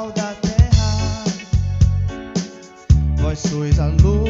[0.00, 1.24] Sal da terra.
[3.18, 4.29] Vós sois a luz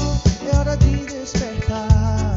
[0.51, 2.30] É hora de despertar.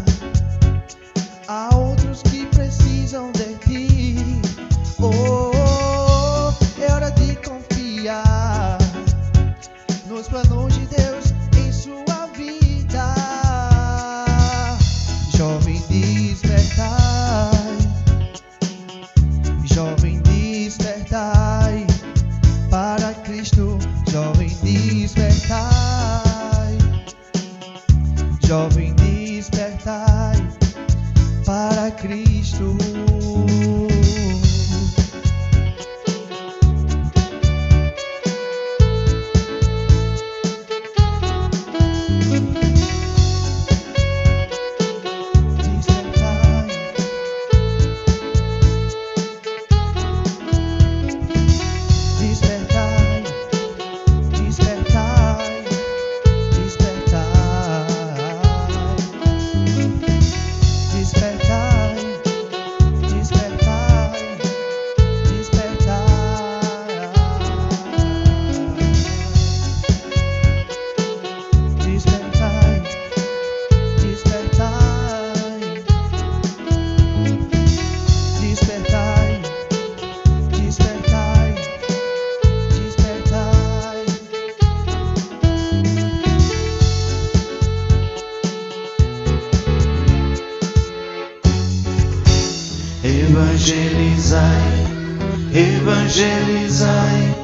[96.15, 97.35] Evangelizai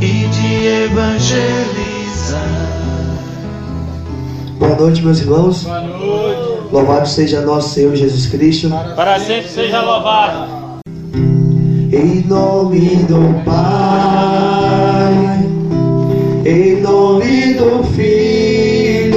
[0.00, 2.40] e de evangelizar.
[4.58, 5.64] Boa noite, meus irmãos.
[5.64, 6.72] Boa noite.
[6.72, 8.70] Louvado seja nosso Senhor Jesus Cristo.
[8.96, 10.80] Para sempre seja louvado.
[11.92, 15.14] Em nome do Pai,
[16.44, 19.16] em nome do Filho,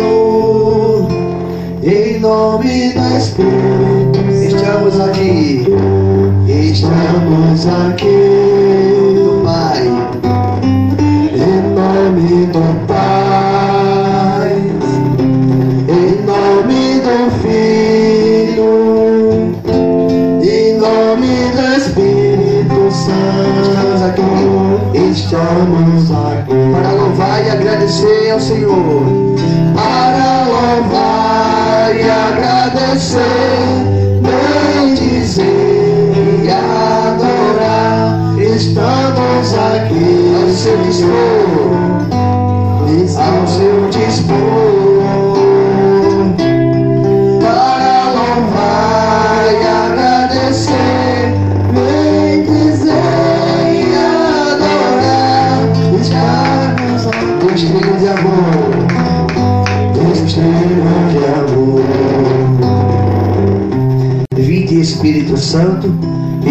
[1.83, 4.19] em nome do Espírito.
[4.45, 5.65] Estamos aqui,
[6.47, 8.68] estamos aqui,
[25.29, 29.35] estamos aqui para louvar e agradecer ao Senhor.
[29.75, 33.19] Para louvar e agradecer,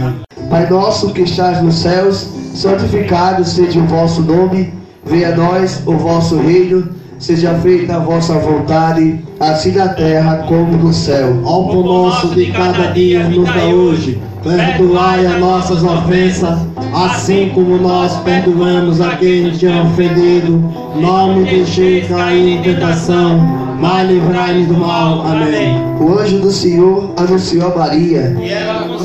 [0.00, 0.14] Amém.
[0.50, 4.72] Pai nosso que estás nos céus, santificado seja o vosso nome,
[5.04, 6.88] venha a nós o vosso reino,
[7.18, 11.40] seja feita a vossa vontade, assim na terra como no céu.
[11.44, 14.20] Ao pão nosso de cada dia nos dá hoje.
[14.42, 16.58] Perdoai as nossas ofensas,
[16.92, 20.62] assim como nós perdoamos a quem nos tem ofendido.
[21.00, 23.38] Não me deixeis cair em tentação,
[23.80, 25.22] mas livrai-nos do mal.
[25.26, 25.76] Amém.
[25.98, 28.36] O anjo do Senhor anunciou a Maria.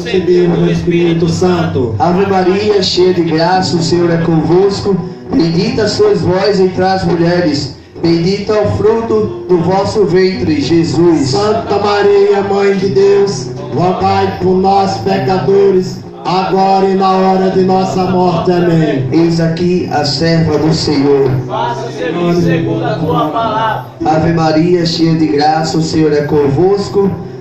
[0.10, 1.96] Concedemos o Espírito Santo.
[2.00, 4.98] Ave Maria, cheia de graça, o Senhor é convosco.
[5.32, 7.76] Bendita sois vós entre as mulheres.
[8.02, 11.28] Bendito é o fruto do vosso ventre, Jesus.
[11.28, 18.06] Santa Maria, Mãe de Deus, rogai por nós pecadores, agora e na hora de nossa
[18.06, 18.52] morte.
[18.52, 19.08] Amém.
[19.12, 21.30] Eis aqui a serva do Senhor.
[21.46, 23.86] Faça-se segundo a tua palavra.
[24.04, 27.12] Ave Maria, cheia de graça, o Senhor é convosco.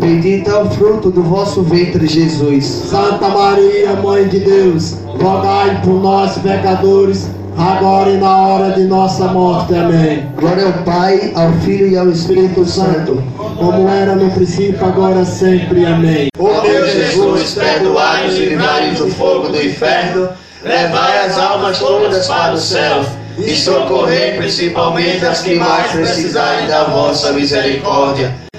[0.00, 2.64] Bendito é o fruto do vosso ventre, Jesus.
[2.64, 9.26] Santa Maria, Mãe de Deus, rogai por nós pecadores, agora e na hora de nossa
[9.26, 9.74] morte.
[9.74, 10.26] Amém.
[10.36, 13.22] Glória ao Pai, ao Filho e ao Espírito Santo.
[13.36, 15.84] Como era no princípio, agora sempre.
[15.84, 16.28] Amém.
[16.38, 20.30] Ó meu Jesus, perdoai-nos e livrai-nos do fogo do inferno,
[20.64, 23.04] levai as almas todas para o céu
[23.36, 28.49] e socorrei principalmente as que mais precisarem da vossa misericórdia.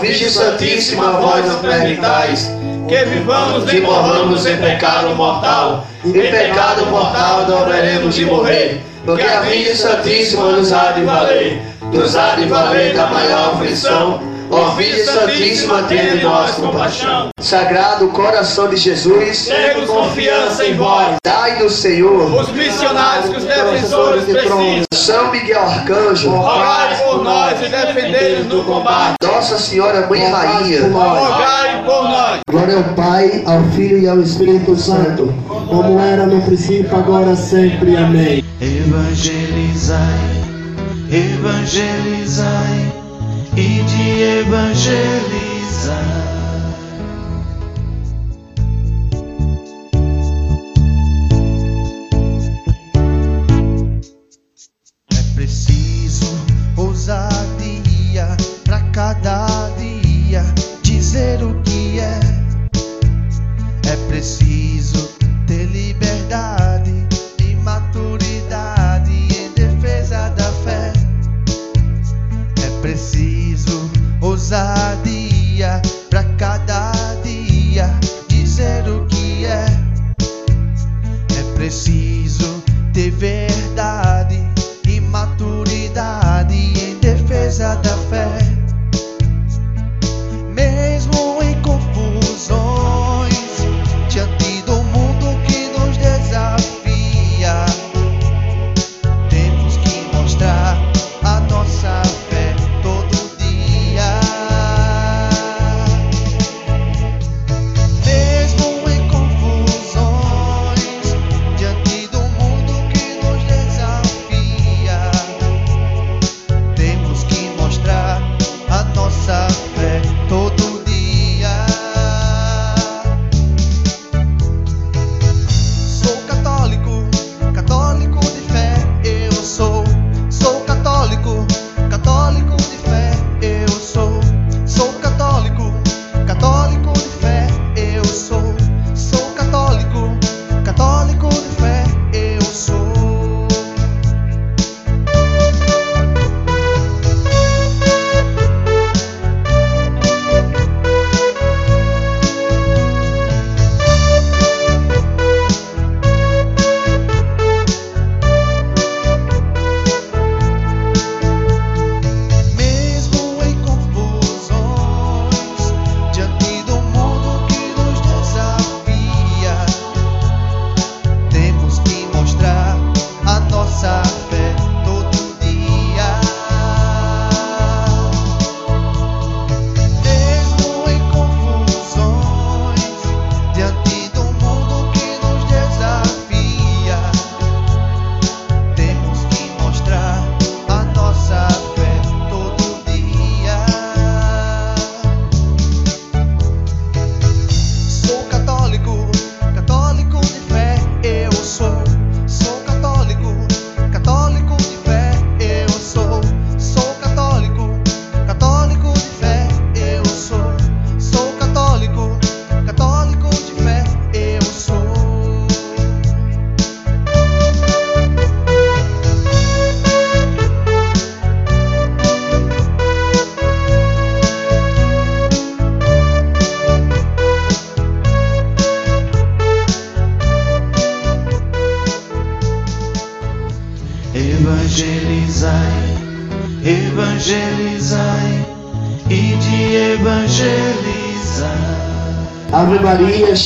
[0.00, 2.50] Virgem Santíssima, vós não permitais
[2.88, 5.86] que vivamos e morramos em pecado mortal.
[6.04, 11.60] Em pecado mortal não haveremos de morrer, porque a Virgem Santíssima nos há de valer,
[11.92, 14.20] nos há de valer da maior aflição.
[14.54, 17.28] Ó Virgem Santíssima, tenha de nós compaixão.
[17.40, 22.32] Sagrado coração de Jesus, Temos confiança em vós, dai do Senhor.
[22.40, 24.82] os missionários que os defensores precisam.
[24.92, 29.16] São Miguel Arcanjo, Rogai por nós e defendei-nos no combate.
[29.22, 30.88] Nossa Senhora Mãe Rainha.
[30.88, 32.40] Rogai por nós.
[32.48, 35.34] Glória ao Pai, ao Filho e ao Espírito Santo.
[35.68, 37.96] Como era no princípio, agora sempre.
[37.96, 38.44] Amém.
[38.60, 39.98] Evangelizai,
[41.10, 43.03] evangelizai
[43.56, 45.94] e de evangelizar.
[55.12, 56.36] É preciso
[56.76, 59.46] ousadia pra cada
[59.78, 60.42] dia
[60.82, 62.20] dizer o que é.
[63.86, 65.13] É preciso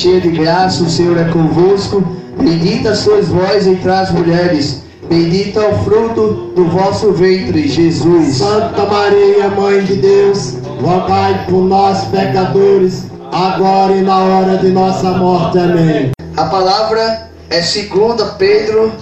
[0.09, 2.01] cheia de graça, o Senhor é convosco.
[2.39, 4.83] Bendita sois vós entre as mulheres.
[5.07, 8.37] Bendito é o fruto do vosso ventre, Jesus.
[8.37, 15.11] Santa Maria, Mãe de Deus, rogai por nós pecadores, agora e na hora de nossa
[15.13, 15.59] morte.
[15.59, 16.11] Amém.
[16.37, 18.93] A palavra é 2 Pedro,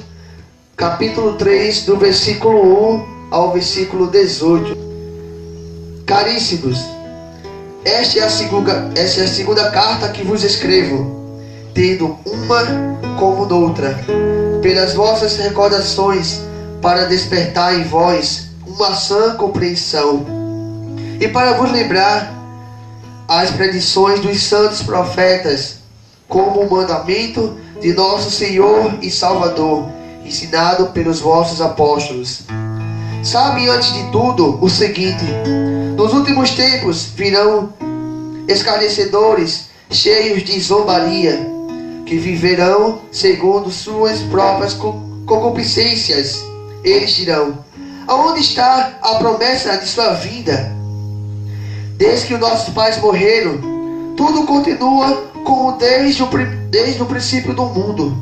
[0.77, 4.77] capítulo 3, do versículo 1 ao versículo 18.
[6.05, 6.96] Caríssimos,
[7.87, 11.41] esta é a segunda, esta é a segunda carta que vos escrevo,
[11.73, 12.67] tendo uma
[13.17, 13.97] como noutra,
[14.61, 16.41] pelas vossas recordações,
[16.83, 20.27] para despertar em vós uma sã compreensão,
[21.21, 22.35] e para vos lembrar
[23.29, 25.77] as predições dos santos profetas,
[26.29, 29.89] como o mandamento de nosso Senhor e Salvador,
[30.25, 32.43] ensinado pelos vossos apóstolos.
[33.23, 35.25] Sabe antes de tudo o seguinte:
[35.97, 37.73] nos últimos tempos virão
[38.49, 41.47] escarnecedores, cheios de zombaria,
[42.05, 46.45] que viverão segundo suas próprias co- concupiscências.
[46.85, 47.59] Eles dirão:
[48.07, 50.73] Aonde está a promessa de sua vinda?
[51.97, 56.29] Desde que os nossos pais morreram, tudo continua como desde o,
[56.71, 58.17] desde o princípio do mundo.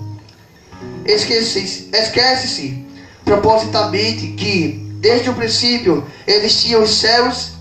[1.04, 2.84] Esquece- Esquece-se
[3.24, 7.53] propositamente que, desde o princípio, existiam os céus,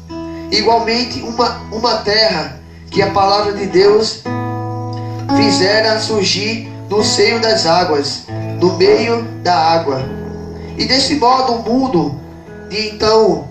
[0.53, 2.59] igualmente uma, uma terra
[2.91, 4.21] que a palavra de Deus
[5.35, 8.25] fizera surgir no seio das águas,
[8.59, 10.03] no meio da água.
[10.77, 12.19] E desse modo o mundo
[12.69, 13.47] de então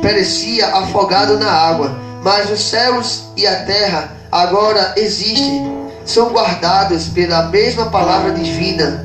[0.00, 7.48] perecia afogado na água, mas os céus e a terra agora existem, são guardados pela
[7.48, 9.04] mesma palavra divina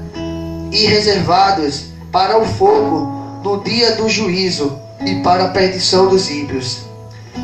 [0.71, 6.90] e reservados para o fogo no dia do juízo e para a perdição dos ímpios.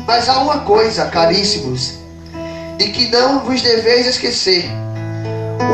[0.08, 1.98] Mas há uma coisa, caríssimos,
[2.78, 4.64] de que não vos deveis esquecer.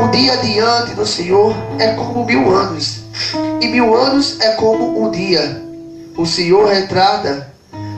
[0.03, 2.99] O dia diante do Senhor é como mil anos,
[3.61, 5.63] e mil anos é como um dia.
[6.17, 7.49] O Senhor retarda,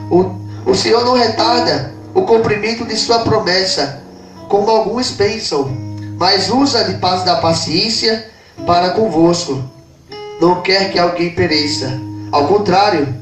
[0.08, 0.30] o,
[0.64, 4.00] o Senhor não retarda o cumprimento de sua promessa,
[4.48, 5.68] como alguns pensam,
[6.16, 8.30] mas usa de paz da paciência
[8.64, 9.60] para convosco.
[10.40, 12.00] Não quer que alguém pereça.
[12.30, 13.12] Ao contrário,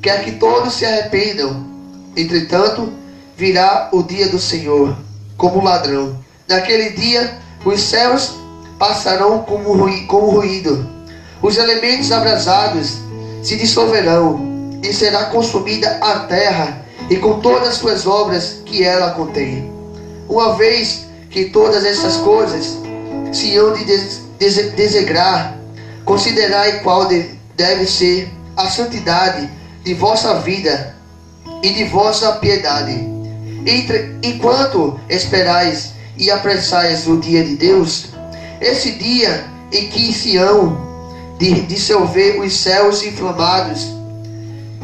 [0.00, 1.71] quer que todos se arrependam.
[2.16, 2.92] Entretanto,
[3.36, 4.96] virá o dia do Senhor,
[5.36, 6.18] como ladrão.
[6.48, 8.34] Naquele dia, os céus
[8.78, 10.88] passarão como, ruí como ruído,
[11.40, 12.98] os elementos abrasados
[13.42, 14.52] se dissolverão,
[14.82, 19.72] e será consumida a terra e com todas as suas obras que ela contém.
[20.28, 22.78] Uma vez que todas essas coisas
[23.32, 25.56] se hão de des des desegrar,
[26.04, 29.48] considerai qual de deve ser a santidade
[29.84, 30.91] de vossa vida
[31.62, 32.92] e de vossa piedade.
[33.64, 38.06] Entre, enquanto esperais e apressais o dia de Deus,
[38.60, 40.92] esse dia em que se hão
[41.38, 43.88] de dissolver os céus inflamados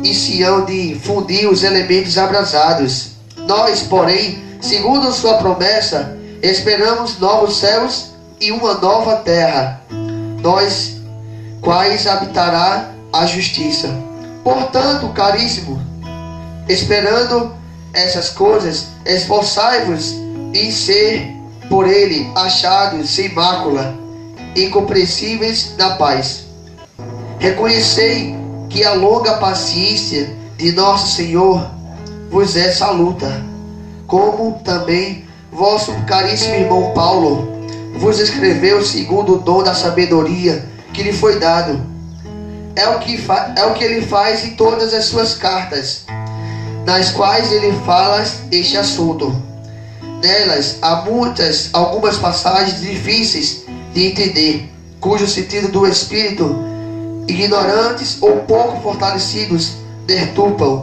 [0.03, 3.13] e se hão de fundir os elementos abrasados.
[3.37, 9.83] Nós, porém, segundo sua promessa, esperamos novos céus e uma nova terra,
[10.41, 10.97] nós
[11.61, 13.89] quais habitará a justiça.
[14.45, 15.81] Portanto, caríssimo,
[16.69, 17.55] esperando
[17.93, 20.13] essas coisas, esforçai-vos
[20.55, 21.35] em ser
[21.69, 23.95] por ele achados sem mácula,
[24.57, 26.45] incompreensíveis na paz.
[27.39, 28.37] Reconhecei
[28.69, 31.71] que a longa paciência de nosso Senhor
[32.31, 33.45] vos é saluta,
[34.07, 37.59] como também vosso caríssimo irmão Paulo
[37.99, 41.81] vos escreveu segundo o dom da sabedoria que lhe foi dado.
[42.77, 43.19] É o que,
[43.57, 46.05] é o que ele faz em todas as suas cartas,
[46.89, 49.31] nas quais ele fala este assunto.
[50.23, 56.57] Nelas há muitas, algumas passagens difíceis de entender, cujo sentido do Espírito,
[57.29, 59.73] ignorantes ou pouco fortalecidos,
[60.07, 60.83] dertupam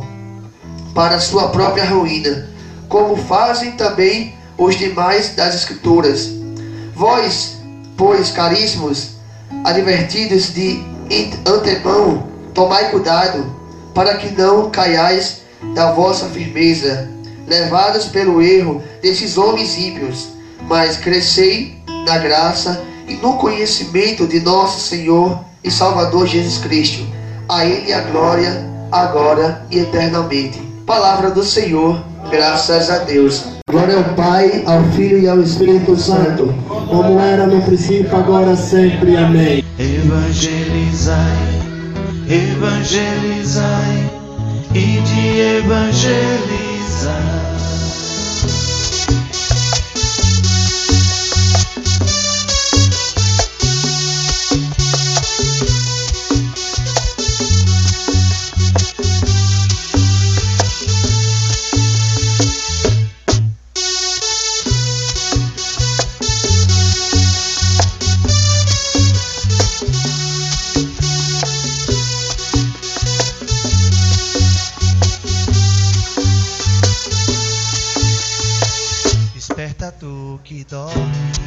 [0.94, 2.50] para sua própria ruína,
[2.88, 6.30] como fazem também os demais das Escrituras.
[6.96, 7.58] Vós,
[7.98, 9.16] pois, caríssimos,
[9.64, 10.84] advertidos de
[11.48, 13.44] antemão, tomai cuidado,
[13.96, 17.10] para que não caiais da vossa firmeza,
[17.48, 20.30] levados pelo erro desses homens ímpios,
[20.68, 21.76] mas crescei
[22.06, 27.06] na graça e no conhecimento de nosso Senhor e Salvador Jesus Cristo.
[27.48, 30.60] A Ele a glória, agora e eternamente.
[30.86, 33.46] Palavra do Senhor, graças a Deus.
[33.70, 36.54] Glória ao Pai, ao Filho e ao Espírito Santo,
[36.88, 39.18] como era no princípio, agora sempre.
[39.18, 39.64] Amém.
[39.78, 41.26] Evangelizai,
[42.30, 44.25] evangelizai
[44.76, 47.55] e de evangelizar.
[80.44, 81.45] Que dormes,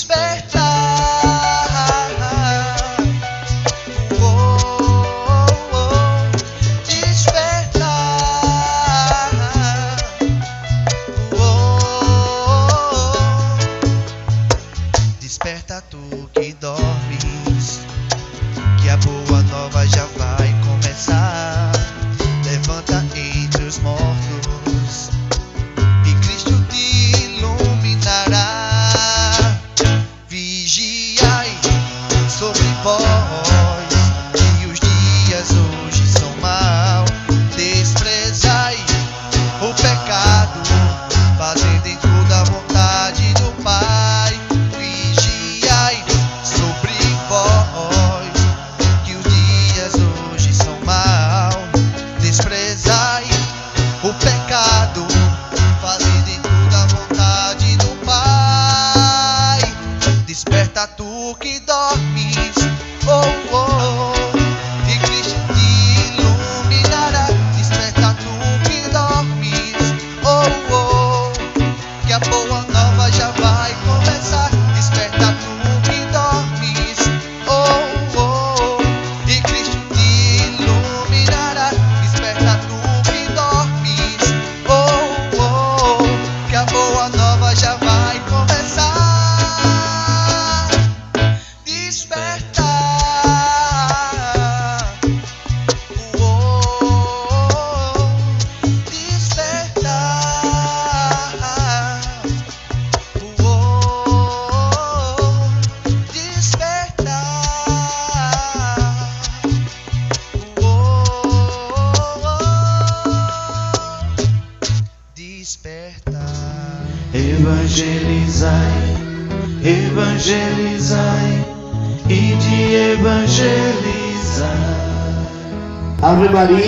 [0.00, 0.57] expect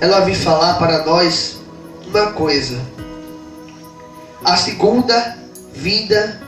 [0.00, 1.58] ela vem falar para nós
[2.06, 2.80] uma coisa.
[4.42, 5.36] A segunda
[5.74, 6.40] vinda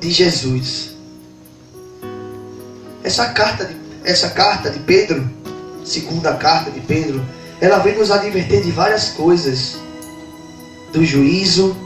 [0.00, 0.94] de Jesus.
[3.02, 5.28] Essa carta de, essa carta de Pedro,
[5.84, 7.24] segunda carta de Pedro,
[7.60, 9.76] ela vem nos advertir de várias coisas.
[10.92, 11.76] Do juízo,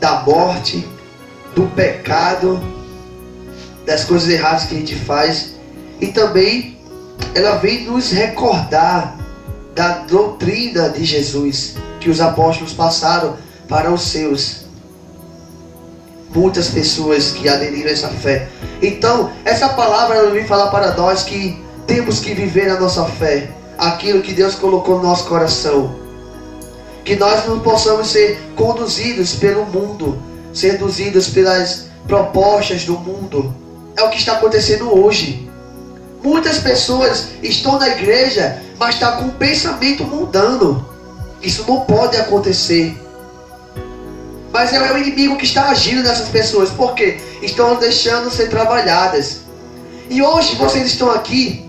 [0.00, 0.86] da morte,
[1.54, 2.60] do pecado,
[3.84, 5.56] das coisas erradas que a gente faz
[6.00, 6.78] e também
[7.34, 9.21] ela vem nos recordar
[9.74, 13.36] da doutrina de Jesus que os apóstolos passaram
[13.68, 14.62] para os seus.
[16.34, 18.48] Muitas pessoas que aderiram a essa fé.
[18.80, 24.22] Então, essa palavra vem falar para nós que temos que viver a nossa fé, aquilo
[24.22, 25.94] que Deus colocou no nosso coração.
[27.04, 30.20] Que nós não possamos ser conduzidos pelo mundo,
[30.54, 33.54] seduzidos pelas propostas do mundo.
[33.96, 35.51] É o que está acontecendo hoje.
[36.22, 40.86] Muitas pessoas estão na igreja, mas estão com o pensamento mudando.
[41.40, 42.96] Isso não pode acontecer.
[44.52, 49.40] Mas é o inimigo que está agindo nessas pessoas, porque estão deixando ser trabalhadas.
[50.08, 51.68] E hoje vocês estão aqui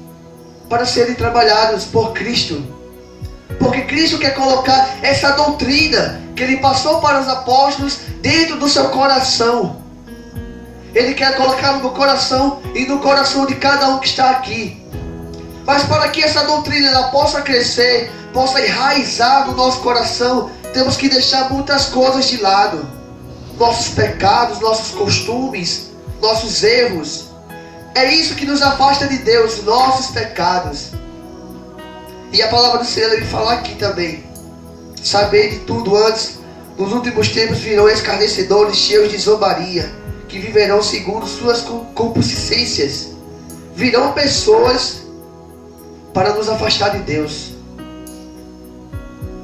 [0.69, 2.63] para serem trabalhados por Cristo.
[3.57, 8.89] Porque Cristo quer colocar essa doutrina que ele passou para os apóstolos dentro do seu
[8.89, 9.82] coração.
[10.93, 14.81] Ele quer colocar no coração e no coração de cada um que está aqui.
[15.65, 21.09] Mas para que essa doutrina ela possa crescer, possa enraizar no nosso coração, temos que
[21.09, 22.85] deixar muitas coisas de lado.
[23.57, 27.25] Nossos pecados, nossos costumes, nossos erros.
[27.95, 30.91] É isso que nos afasta de Deus, nossos pecados.
[32.31, 34.23] E a palavra do Senhor ele fala aqui também.
[35.03, 36.39] Saber de tudo antes,
[36.77, 39.91] nos últimos tempos virão escarnecedores cheios de zombaria,
[40.33, 43.09] que viverão segundo suas concupiscências.
[43.75, 45.03] Virão pessoas
[46.11, 47.51] para nos afastar de Deus.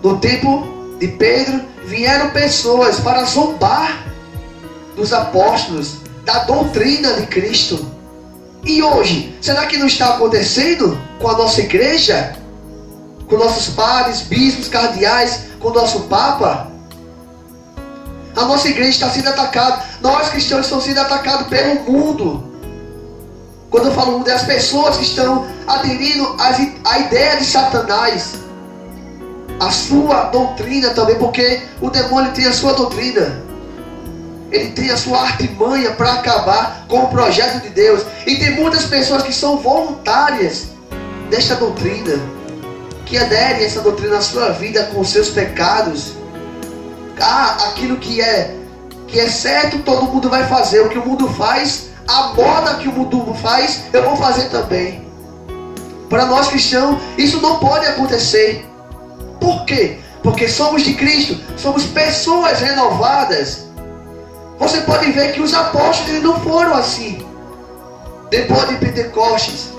[0.02, 0.68] No tempo
[1.00, 4.04] de Pedro, vieram pessoas para zombar
[4.96, 7.86] dos apóstolos, da doutrina de Cristo.
[8.66, 12.36] E hoje, será que não está acontecendo com a nossa igreja?
[13.28, 16.69] Com nossos padres, bispos, cardeais, com o nosso Papa?
[18.36, 19.84] A nossa igreja está sendo atacada.
[20.02, 22.44] Nós cristãos estamos sendo atacados pelo mundo.
[23.70, 26.36] Quando eu falo mundo, é as pessoas que estão aderindo
[26.84, 28.36] à ideia de Satanás.
[29.60, 33.44] A sua doutrina também, porque o demônio tem a sua doutrina.
[34.52, 38.04] Ele tem a sua artimanha para acabar com o projeto de Deus.
[38.26, 40.70] E tem muitas pessoas que são voluntárias
[41.30, 42.20] desta doutrina,
[43.06, 46.14] que aderem a essa doutrina na sua vida com os seus pecados.
[47.22, 48.56] Ah, aquilo que é
[49.10, 50.82] que é certo, todo mundo vai fazer.
[50.82, 55.08] O que o mundo faz, a moda que o mundo faz, eu vou fazer também.
[56.10, 58.68] Para nós cristãos, isso não pode acontecer.
[59.40, 60.00] Por quê?
[60.22, 63.68] Porque somos de Cristo, somos pessoas renovadas.
[64.60, 67.26] Você pode ver que os apóstolos não foram assim.
[68.30, 69.70] Depois de Pentecostes,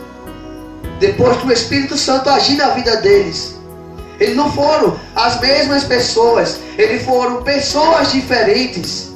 [0.98, 3.59] depois do Espírito Santo agir na vida deles,
[4.20, 9.10] eles não foram as mesmas pessoas, eles foram pessoas diferentes,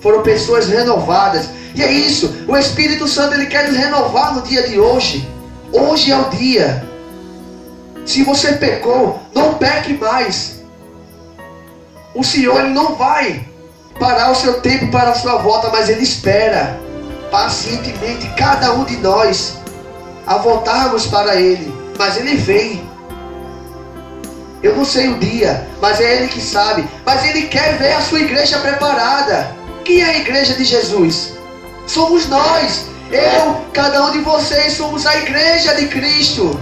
[0.00, 1.50] foram pessoas renovadas.
[1.74, 5.28] E é isso, o Espírito Santo ele quer nos renovar no dia de hoje.
[5.72, 6.86] Hoje é o dia.
[8.06, 10.62] Se você pecou, não peque mais.
[12.14, 13.44] O Senhor ele não vai
[13.98, 16.78] parar o seu tempo para a sua volta, mas Ele espera
[17.30, 19.58] pacientemente cada um de nós
[20.26, 21.72] a voltarmos para Ele.
[21.98, 22.85] Mas Ele vem.
[24.62, 26.86] Eu não sei o dia, mas é Ele que sabe.
[27.04, 29.54] Mas Ele quer ver a sua igreja preparada.
[29.84, 31.32] Quem é a igreja de Jesus?
[31.86, 32.86] Somos nós.
[33.10, 36.58] Eu, cada um de vocês, somos a igreja de Cristo.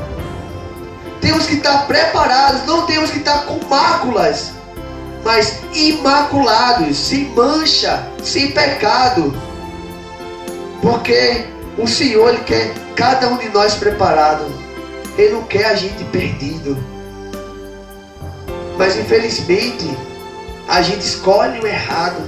[1.20, 4.52] Temos que estar preparados, não temos que estar com máculas
[5.24, 9.34] mas imaculados, sem mancha, sem pecado.
[10.82, 11.46] Porque
[11.78, 14.44] o Senhor ele quer cada um de nós preparado.
[15.16, 16.76] Ele não quer a gente perdido.
[18.84, 19.96] Mas infelizmente,
[20.68, 22.22] a gente escolhe o errado.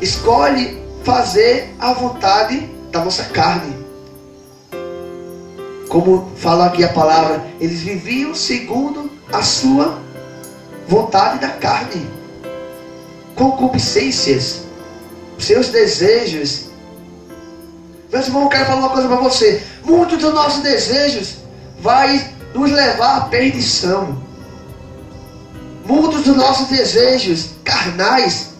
[0.00, 3.76] escolhe fazer a vontade da nossa carne.
[5.88, 10.00] Como fala aqui a palavra, eles viviam segundo a sua
[10.88, 12.10] vontade da carne,
[13.36, 14.64] concupiscências,
[15.38, 16.70] seus desejos.
[18.12, 19.62] Meus irmãos, eu quero falar uma coisa para você.
[19.84, 21.36] Muitos dos nossos desejos
[21.78, 24.23] vai nos levar à perdição.
[25.84, 28.50] Muitos dos nossos desejos carnais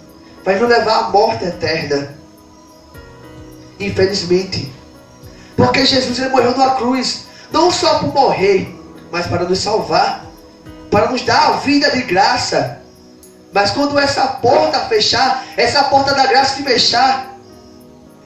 [0.45, 2.15] vai nos levar à morte eterna.
[3.81, 4.71] Infelizmente.
[5.57, 8.75] Porque Jesus ele morreu na cruz, não só por morrer,
[9.11, 10.27] mas para nos salvar,
[10.91, 12.81] para nos dar a vida de graça.
[13.53, 17.35] Mas quando essa porta fechar, essa porta da graça que fechar,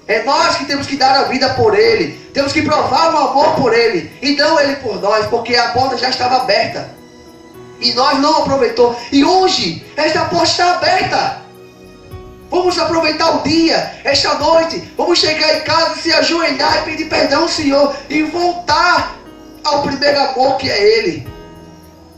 [0.08, 3.54] é nós que temos que dar a vida por Ele, temos que provar o amor
[3.56, 6.97] por Ele, e não Ele por nós, porque a porta já estava aberta.
[7.80, 8.98] E nós não aproveitou.
[9.12, 11.42] E hoje, esta porta está aberta.
[12.50, 14.90] Vamos aproveitar o dia, esta noite.
[14.96, 17.94] Vamos chegar em casa, se ajoelhar e pedir perdão ao Senhor.
[18.08, 19.14] E voltar
[19.64, 21.28] ao primeiro amor que é Ele.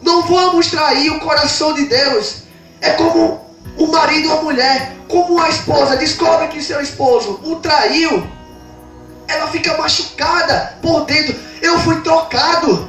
[0.01, 2.45] Não vamos trair o coração de Deus.
[2.81, 3.45] É como
[3.77, 4.97] o marido ou a mulher.
[5.09, 8.25] Como a esposa descobre que seu esposo o traiu.
[9.27, 11.35] Ela fica machucada por dentro.
[11.61, 12.89] Eu fui trocado.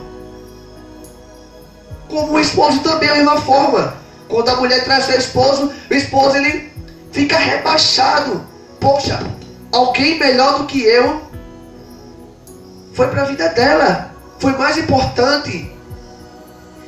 [2.12, 3.95] Como o esposo também é a mesma forma.
[4.28, 6.69] Quando a mulher traz seu esposo, o esposo ele
[7.13, 8.45] fica rebaixado.
[8.82, 9.26] Poxa,
[9.71, 11.21] alguém melhor do que eu
[12.93, 15.71] foi para a vida dela, foi mais importante.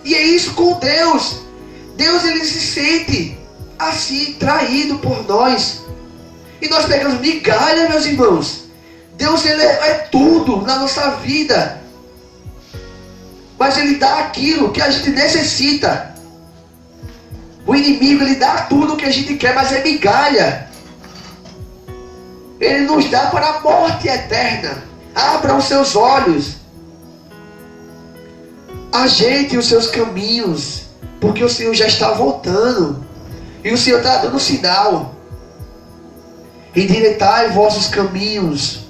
[0.04, 1.40] E é isso com Deus.
[1.96, 3.38] Deus ele se sente
[3.80, 5.86] assim traído por nós.
[6.62, 8.66] E nós pegamos migalha, meus irmãos.
[9.16, 11.82] Deus ele é, é tudo na nossa vida.
[13.64, 16.14] Mas ele dá aquilo que a gente necessita.
[17.66, 20.68] O inimigo ele dá tudo o que a gente quer, mas é migalha.
[22.60, 24.84] Ele nos dá para a morte eterna.
[25.16, 26.58] Abra os seus olhos.
[28.92, 30.82] Ajeite os seus caminhos,
[31.22, 33.02] porque o Senhor já está voltando.
[33.64, 35.16] E o Senhor está dando sinal.
[36.76, 38.82] Endireitai vossos caminhos.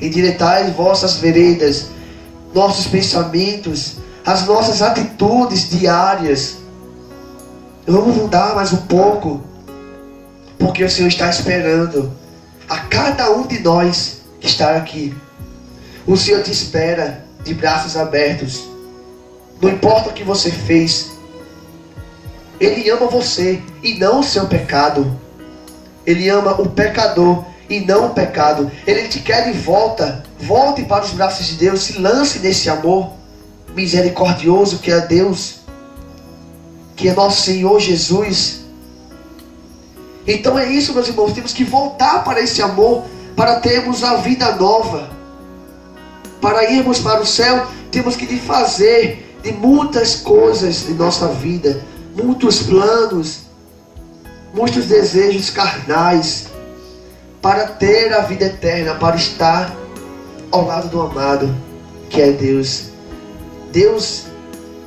[0.00, 1.95] Endireitai vossas veredas,
[2.56, 6.56] nossos pensamentos, as nossas atitudes diárias.
[7.86, 9.42] Vamos mudar mais um pouco.
[10.58, 12.10] Porque o Senhor está esperando
[12.66, 15.14] a cada um de nós que está aqui.
[16.06, 18.66] O Senhor te espera de braços abertos.
[19.60, 21.10] Não importa o que você fez.
[22.58, 25.20] Ele ama você e não o seu pecado.
[26.06, 28.70] Ele ama o pecador e não o pecado.
[28.86, 30.25] Ele te quer de volta.
[30.40, 31.82] Volte para os braços de Deus.
[31.82, 33.12] Se lance nesse amor
[33.74, 35.66] misericordioso que é Deus
[36.96, 38.62] que é nosso Senhor Jesus.
[40.26, 43.04] Então é isso, meus irmãos, temos que voltar para esse amor,
[43.36, 45.10] para termos a vida nova.
[46.40, 51.80] Para irmos para o céu, temos que fazer de muitas coisas em nossa vida,
[52.16, 53.42] muitos planos,
[54.54, 56.46] muitos desejos carnais,
[57.42, 59.72] para ter a vida eterna, para estar
[60.50, 61.54] ao lado do amado,
[62.08, 62.90] que é Deus.
[63.72, 64.26] Deus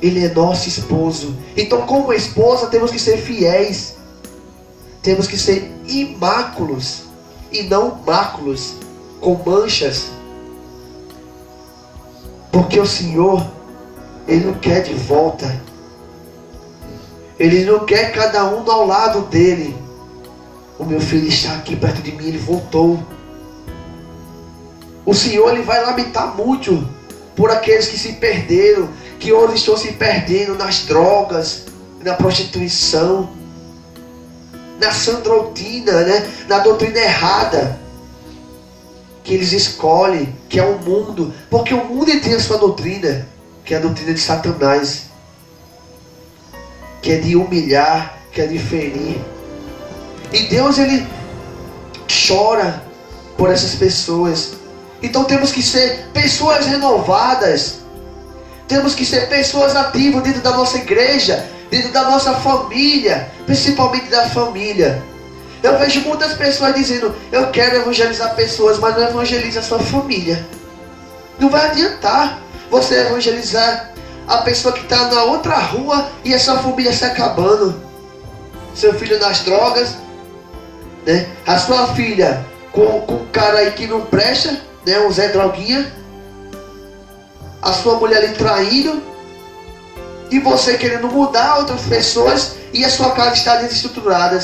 [0.02, 1.36] ele é nosso esposo.
[1.56, 3.96] Então, como esposa, temos que ser fiéis.
[5.02, 7.02] Temos que ser imáculos
[7.52, 8.74] e não máculos,
[9.20, 10.06] com manchas.
[12.50, 13.46] Porque o Senhor,
[14.26, 15.60] Ele não quer de volta.
[17.38, 19.74] Ele não quer cada um ao lado dele.
[20.78, 22.98] O meu filho está aqui perto de mim, ele voltou.
[25.10, 26.88] O Senhor ele vai lamentar muito
[27.34, 31.64] por aqueles que se perderam, que hoje estão se perdendo nas drogas,
[32.00, 33.28] na prostituição,
[34.78, 36.30] na sandrotina, né?
[36.48, 37.80] na doutrina errada
[39.24, 43.26] que eles escolhem, que é o mundo, porque o mundo tem a sua doutrina,
[43.64, 45.06] que é a doutrina de Satanás,
[47.02, 49.20] que é de humilhar, que é de ferir.
[50.32, 51.04] E Deus ele
[52.28, 52.80] chora
[53.36, 54.59] por essas pessoas.
[55.02, 57.80] Então temos que ser pessoas renovadas
[58.70, 64.28] temos que ser pessoas ativas dentro da nossa igreja, dentro da nossa família, principalmente da
[64.28, 65.02] família.
[65.60, 70.46] Eu vejo muitas pessoas dizendo: Eu quero evangelizar pessoas, mas não evangeliza a sua família.
[71.40, 72.38] Não vai adiantar
[72.70, 73.90] você evangelizar
[74.28, 77.74] a pessoa que está na outra rua e a sua família se acabando.
[78.72, 79.96] Seu filho nas drogas,
[81.04, 81.26] né?
[81.44, 85.00] a sua filha com, com cara aí que não presta, né?
[85.00, 86.00] um Zé Droguinha
[87.62, 89.02] a sua mulher lhe traindo,
[90.30, 94.42] e você querendo mudar outras pessoas, e a sua casa está desestruturada.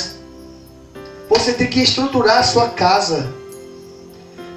[1.29, 3.33] Você tem que estruturar a sua casa.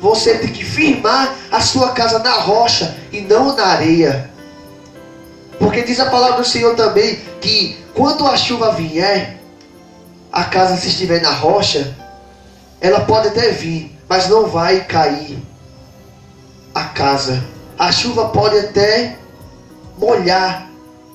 [0.02, 4.30] Você tem que firmar a sua casa na rocha e não na areia.
[5.58, 9.40] Porque diz a palavra do Senhor também que quando a chuva vier,
[10.32, 11.96] a casa se estiver na rocha,
[12.80, 15.38] ela pode até vir, mas não vai cair
[16.74, 17.44] a casa.
[17.78, 19.18] A chuva pode até
[19.98, 20.70] molhar,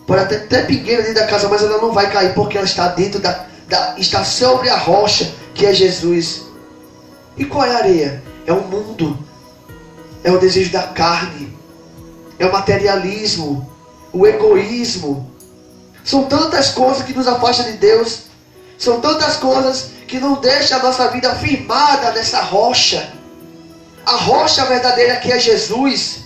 [0.06, 2.88] pode até ter pingueira dentro da casa, mas ela não vai cair porque ela está
[2.88, 6.44] dentro da, da está sobre a rocha que é Jesus.
[7.36, 8.22] E qual é a areia?
[8.46, 9.18] É o mundo,
[10.22, 11.56] é o desejo da carne,
[12.38, 13.70] é o materialismo,
[14.12, 15.30] o egoísmo.
[16.04, 18.24] São tantas coisas que nos afastam de Deus,
[18.78, 23.12] são tantas coisas que não deixam a nossa vida firmada nessa rocha.
[24.06, 26.24] A rocha verdadeira que é Jesus.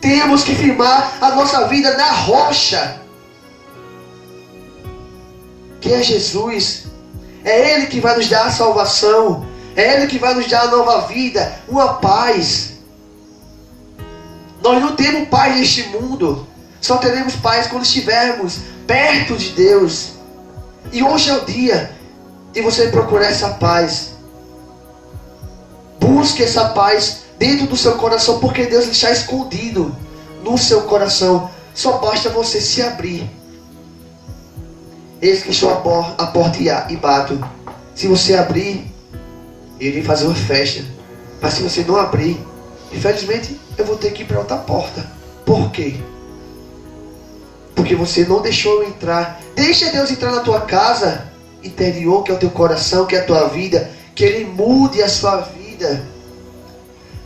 [0.00, 3.00] Temos que firmar a nossa vida na rocha,
[5.80, 6.84] que é Jesus.
[7.44, 9.46] É Ele que vai nos dar a salvação.
[9.76, 12.74] É Ele que vai nos dar a nova vida, uma paz.
[14.62, 16.46] Nós não temos paz neste mundo.
[16.80, 20.12] Só teremos paz quando estivermos perto de Deus.
[20.92, 21.90] E hoje é o dia
[22.52, 24.13] de você procurar essa paz.
[26.04, 29.96] Busque essa paz dentro do seu coração, porque Deus está escondido
[30.42, 31.50] no seu coração.
[31.74, 33.28] Só basta você se abrir.
[35.22, 35.76] Eis que estou a
[36.26, 36.58] porta
[36.90, 37.42] e bato.
[37.94, 38.92] Se você abrir,
[39.80, 40.84] ele vai fazer uma festa.
[41.40, 42.38] Mas se você não abrir,
[42.92, 45.10] infelizmente eu vou ter que ir para outra porta.
[45.46, 45.94] Por quê?
[47.74, 49.40] Porque você não deixou eu entrar.
[49.56, 53.24] Deixa Deus entrar na tua casa interior, que é o teu coração, que é a
[53.24, 53.90] tua vida.
[54.14, 55.63] Que Ele mude a sua vida.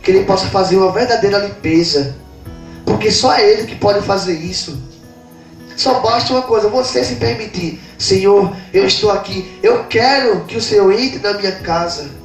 [0.01, 2.15] Que Ele possa fazer uma verdadeira limpeza.
[2.85, 4.81] Porque só é Ele que pode fazer isso.
[5.75, 7.79] Só basta uma coisa, você se permitir.
[7.97, 9.57] Senhor, eu estou aqui.
[9.63, 12.19] Eu quero que o Senhor entre na minha casa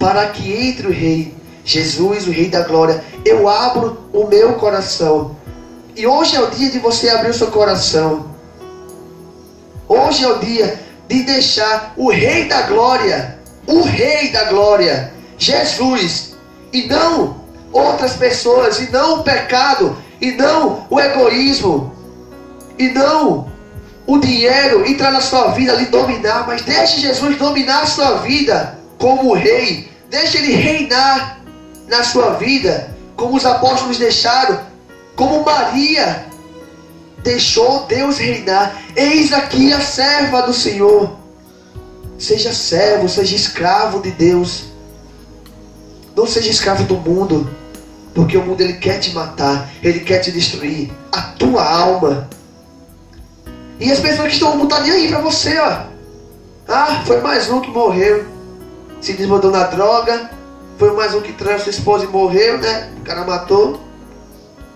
[0.00, 3.04] para que entre o Rei, Jesus, o Rei da Glória.
[3.22, 5.36] Eu abro o meu coração.
[5.94, 8.30] E hoje é o dia de você abrir o seu coração.
[9.86, 15.09] Hoje é o dia de deixar o Rei da Glória, o Rei da Glória,
[15.40, 16.36] Jesus,
[16.72, 17.40] e não
[17.72, 21.92] outras pessoas, e não o pecado, e não o egoísmo,
[22.78, 23.50] e não
[24.06, 28.78] o dinheiro entrar na sua vida, lhe dominar, mas deixe Jesus dominar a sua vida
[28.98, 31.40] como rei, Deixe ele reinar
[31.86, 34.60] na sua vida, como os apóstolos deixaram,
[35.14, 36.26] como Maria
[37.22, 38.76] deixou Deus reinar.
[38.96, 41.16] Eis aqui a serva do Senhor.
[42.18, 44.64] Seja servo, seja escravo de Deus.
[46.20, 47.48] Não seja escravo do mundo,
[48.14, 52.28] porque o mundo ele quer te matar, ele quer te destruir a tua alma.
[53.80, 55.84] E as pessoas que estão não nem aí para você, ó.
[56.68, 58.26] Ah, foi mais um que morreu
[59.00, 60.30] se desmandou na droga.
[60.76, 62.92] Foi mais um que traiu sua esposa e morreu, né?
[62.98, 63.80] O cara matou.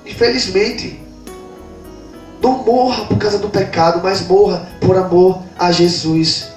[0.06, 0.98] Infelizmente.
[2.40, 6.48] Não morra por causa do pecado, mas morra por amor a Jesus.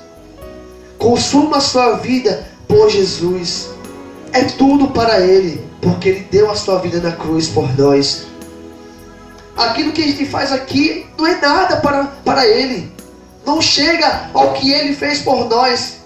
[0.98, 3.76] Consuma a sua vida por Jesus.
[4.38, 8.28] É tudo para Ele, porque Ele deu a sua vida na cruz por nós.
[9.58, 12.92] Aquilo que a gente faz aqui não é nada para, para Ele.
[13.44, 15.98] Não chega ao que Ele fez por nós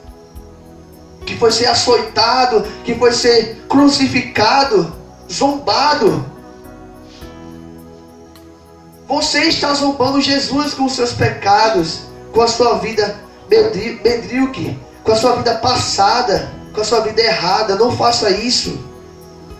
[1.25, 4.95] que foi ser açoitado, que foi ser crucificado,
[5.29, 6.25] zombado.
[9.09, 13.19] Você está zombando Jesus com os seus pecados, com a sua vida
[13.49, 17.75] medríocre, com a sua vida passada, com a sua vida errada.
[17.75, 18.79] Não faça isso.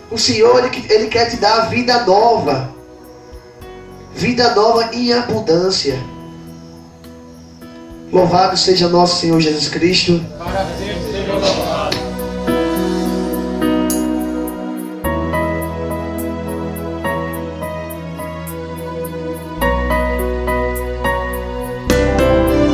[0.10, 2.70] O Senhor, ele, ele quer te dar vida nova.
[4.14, 5.98] Vida nova em abundância.
[8.12, 10.22] Louvado seja nosso Senhor Jesus Cristo.
[10.38, 11.98] Para sempre seja louvado.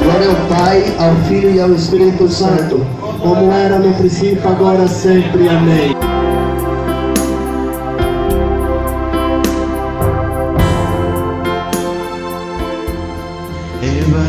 [0.03, 2.83] Glória ao Pai, ao Filho e ao Espírito Santo,
[3.22, 5.49] como era no princípio, agora sempre.
[5.49, 5.95] Amém.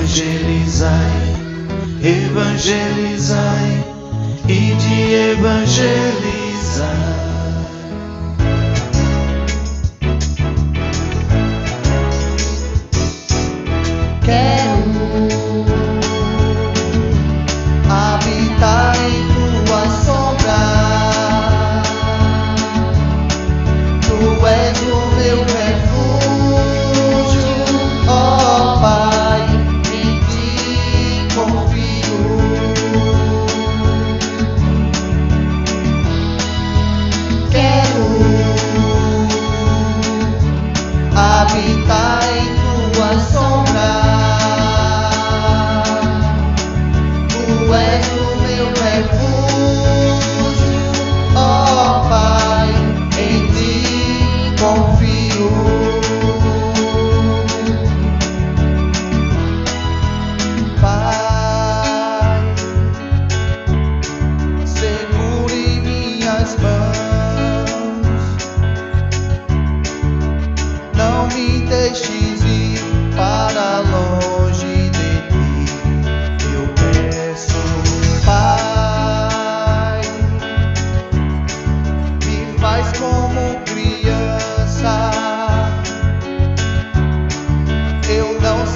[0.09, 1.37] evangelizai,
[2.03, 3.85] evangelizai
[4.49, 7.08] e de evangelizar.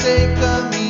[0.01, 0.82] sem caminho.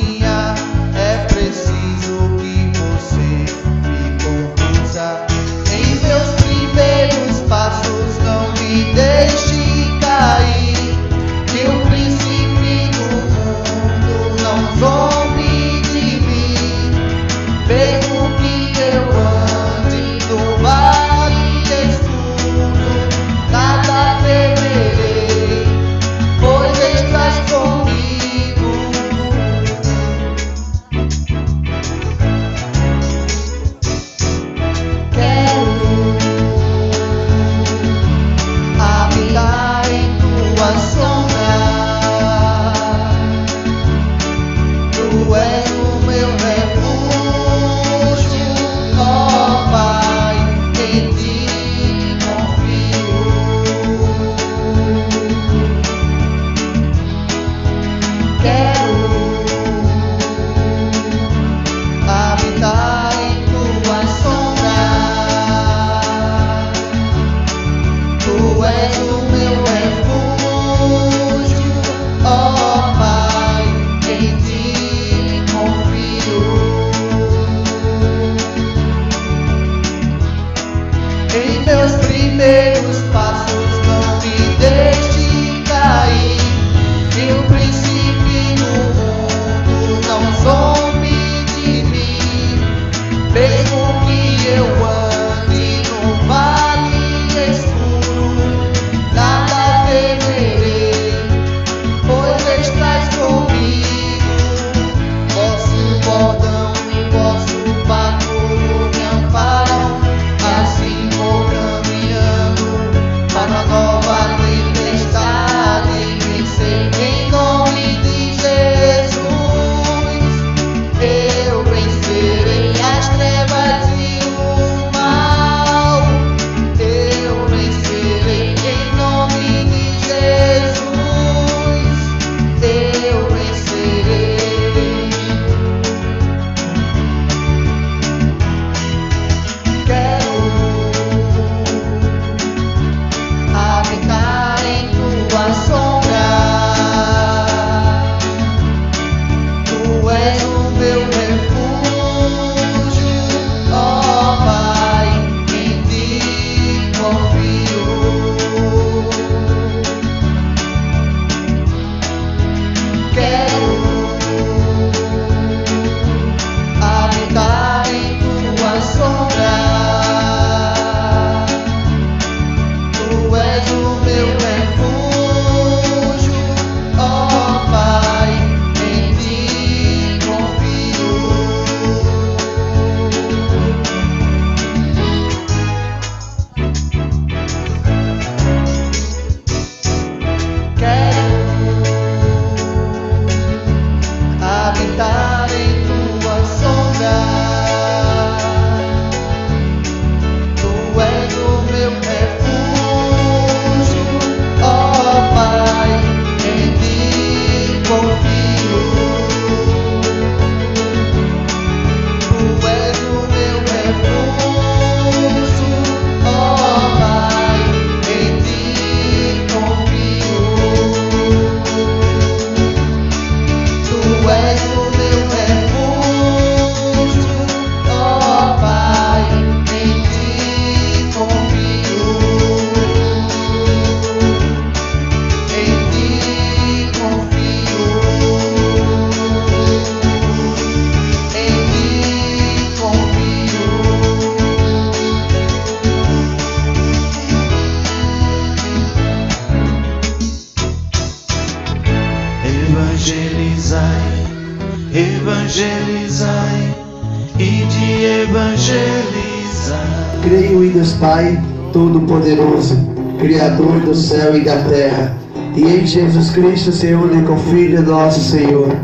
[266.33, 268.75] Cristo, seu único Filho, nosso Senhor,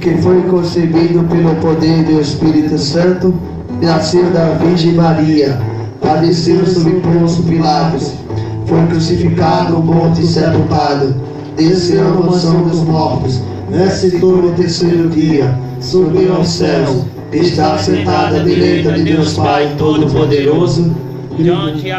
[0.00, 3.34] que foi concebido pelo poder do Espírito Santo,
[3.80, 5.58] nasceu da Virgem Maria,
[6.02, 8.12] padeceu sob Pôncio Pilatos,
[8.66, 11.14] foi crucificado, morto e sepultado,
[11.56, 13.40] desceu à mansão dos mortos,
[13.72, 20.94] ressuscitou no terceiro dia, subiu aos céus, está sentado à direita de Deus Pai Todo-Poderoso,
[21.38, 21.90] De onde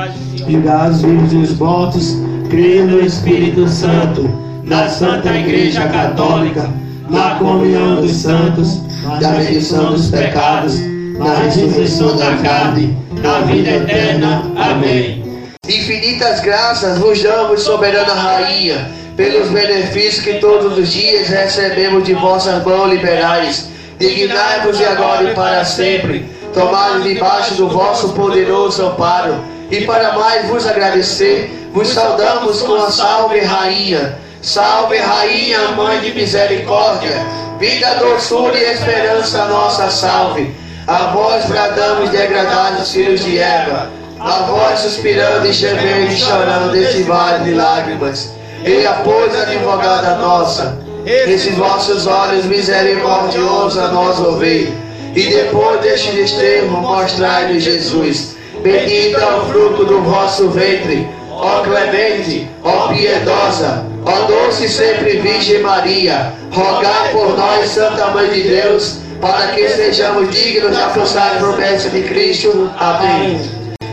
[0.92, 2.18] os vivos e os mortos,
[2.50, 6.70] creio no Espírito Santo, na Santa Igreja Católica,
[7.10, 8.82] na comunhão dos santos,
[9.22, 10.80] na remissão dos pecados,
[11.18, 14.44] na ressurreição da carne, na vida eterna.
[14.56, 15.22] Amém.
[15.68, 22.64] Infinitas graças vos damos, soberana Rainha, pelos benefícios que todos os dias recebemos de vossas
[22.64, 23.70] mãos liberais.
[24.00, 29.36] Dignai-vos e agora e para sempre, tomai debaixo do vosso poderoso amparo.
[29.70, 34.18] E para mais vos agradecer, vos saudamos com a salve Rainha.
[34.42, 37.24] Salve Rainha, Mãe de Misericórdia,
[37.60, 40.52] vida, doçura e esperança nossa salve.
[40.88, 47.04] A vós bradamos degradados filhos de Eva, a vós suspirando e gemendo e chorando desse
[47.04, 48.34] vale de lágrimas.
[48.66, 50.76] E a pois advogada nossa,
[51.06, 54.74] esses vossos olhos misericordiosos a nós ouvir.
[55.16, 58.36] E depois deste desterro mostrai-nos Jesus.
[58.64, 65.62] Bendito é o fruto do vosso ventre, ó clemente, ó piedosa, ó doce sempre Virgem
[65.62, 66.34] Maria.
[66.52, 71.90] Rogai por nós, Santa Mãe de Deus, para que sejamos dignos de alcançar a promessa
[71.90, 72.70] de Cristo.
[72.78, 73.40] Amém.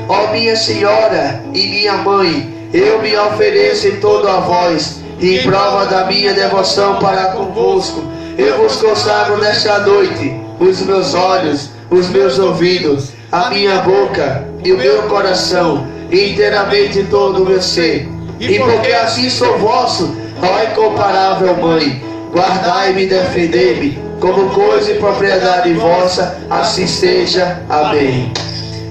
[0.08, 5.86] Ó minha Senhora e minha Mãe, eu me ofereço em todo a vós, em prova
[5.86, 8.02] da minha devoção para convosco.
[8.36, 14.72] Eu vos consagro nesta noite os meus olhos, os meus ouvidos, a minha boca e
[14.72, 18.08] o meu coração, inteiramente todo o meu ser.
[18.40, 25.72] E porque assim sou vosso, ó incomparável Mãe, guardai-me e defendei-me, como coisa e propriedade
[25.74, 27.60] vossa, assim seja.
[27.68, 28.32] Amém.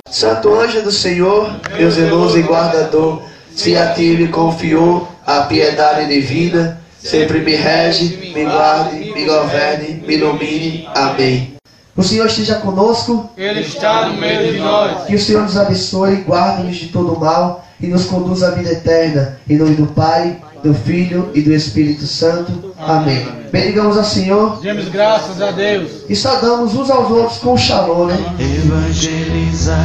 [0.09, 3.21] Santo anjo do Senhor, meu zeloso e guardador,
[3.55, 10.03] se a ti me confiou a piedade divina, sempre me rege, me guarde, me governe,
[10.05, 10.89] me ilumine.
[10.93, 11.55] Amém.
[11.95, 15.05] O Senhor esteja conosco, Ele está no meio de nós.
[15.05, 19.37] que o Senhor nos abençoe, guarde-nos de todo mal e nos conduza à vida eterna.
[19.49, 22.73] Em nome do Pai, do Filho e do Espírito Santo.
[22.77, 23.25] Amém.
[23.51, 26.03] Bendigamos ao Senhor Demos graças a Deus.
[26.09, 28.17] e saudamos uns aos outros com shalom, né?
[28.39, 29.77] Evangelizai,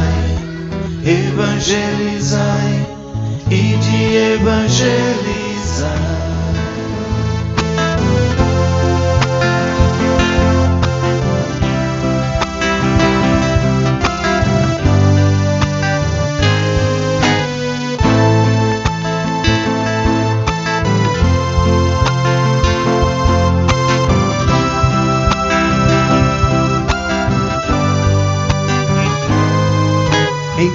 [1.05, 2.87] evangelizai
[3.49, 6.12] e de evangelizar.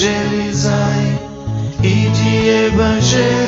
[0.00, 1.18] Evangelizai
[1.82, 3.39] e de evangelizar.